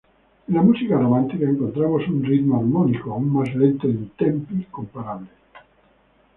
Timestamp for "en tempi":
3.87-4.63